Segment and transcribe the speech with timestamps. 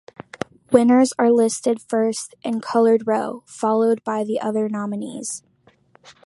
[0.71, 5.43] Winners are listed first in colored row, followed by the other nominees.